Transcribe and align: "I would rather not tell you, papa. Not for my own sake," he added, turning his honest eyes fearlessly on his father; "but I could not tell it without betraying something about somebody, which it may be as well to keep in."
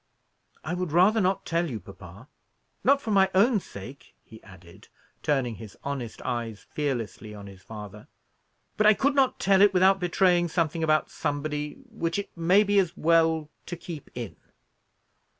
"I 0.63 0.73
would 0.73 0.91
rather 0.91 1.21
not 1.21 1.45
tell 1.45 1.69
you, 1.69 1.79
papa. 1.79 2.27
Not 2.83 2.99
for 3.03 3.11
my 3.11 3.29
own 3.35 3.59
sake," 3.59 4.15
he 4.25 4.41
added, 4.41 4.87
turning 5.21 5.57
his 5.57 5.77
honest 5.83 6.23
eyes 6.23 6.65
fearlessly 6.73 7.35
on 7.35 7.45
his 7.45 7.61
father; 7.61 8.07
"but 8.77 8.87
I 8.87 8.95
could 8.95 9.13
not 9.13 9.39
tell 9.39 9.61
it 9.61 9.75
without 9.75 9.99
betraying 9.99 10.47
something 10.47 10.83
about 10.83 11.11
somebody, 11.11 11.75
which 11.91 12.17
it 12.17 12.35
may 12.35 12.63
be 12.63 12.79
as 12.79 12.97
well 12.97 13.51
to 13.67 13.77
keep 13.77 14.09
in." 14.15 14.37